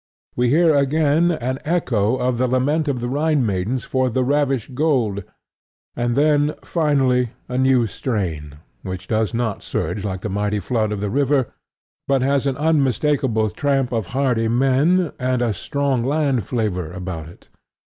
[0.35, 4.73] We hear again an echo of the lament of the Rhine maidens for the ravished
[4.73, 5.23] gold;
[5.95, 11.01] and then, finally, a new strain, which does not surge like the mighty flood of
[11.01, 11.53] the river,
[12.07, 17.49] but has an unmistakable tramp of hardy men and a strong land flavor about it.